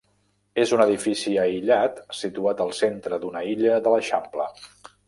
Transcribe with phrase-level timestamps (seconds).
[0.63, 4.53] És un edifici aïllat situat al centre d'una illa de l'eixample.